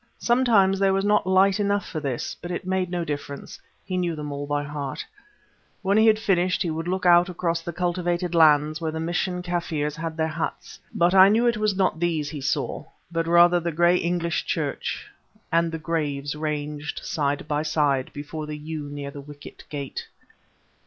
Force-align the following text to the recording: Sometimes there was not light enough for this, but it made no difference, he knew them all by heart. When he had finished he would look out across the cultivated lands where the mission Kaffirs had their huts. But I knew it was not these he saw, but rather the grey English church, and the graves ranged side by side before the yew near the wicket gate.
Sometimes 0.17 0.79
there 0.79 0.93
was 0.93 1.05
not 1.05 1.27
light 1.27 1.59
enough 1.59 1.87
for 1.87 1.99
this, 1.99 2.35
but 2.41 2.49
it 2.49 2.65
made 2.65 2.89
no 2.89 3.05
difference, 3.05 3.61
he 3.85 3.97
knew 3.97 4.15
them 4.15 4.31
all 4.31 4.47
by 4.47 4.63
heart. 4.63 5.05
When 5.83 5.95
he 5.95 6.07
had 6.07 6.17
finished 6.17 6.63
he 6.63 6.71
would 6.71 6.87
look 6.87 7.05
out 7.05 7.29
across 7.29 7.61
the 7.61 7.71
cultivated 7.71 8.33
lands 8.33 8.81
where 8.81 8.89
the 8.91 8.99
mission 8.99 9.43
Kaffirs 9.43 9.95
had 9.95 10.17
their 10.17 10.27
huts. 10.27 10.79
But 10.91 11.13
I 11.13 11.29
knew 11.29 11.45
it 11.45 11.57
was 11.57 11.75
not 11.77 11.99
these 11.99 12.31
he 12.31 12.41
saw, 12.41 12.85
but 13.11 13.27
rather 13.27 13.59
the 13.59 13.71
grey 13.71 13.97
English 13.97 14.47
church, 14.47 15.05
and 15.51 15.71
the 15.71 15.77
graves 15.77 16.35
ranged 16.35 17.05
side 17.05 17.47
by 17.47 17.61
side 17.61 18.09
before 18.11 18.47
the 18.47 18.57
yew 18.57 18.89
near 18.89 19.11
the 19.11 19.21
wicket 19.21 19.65
gate. 19.69 20.07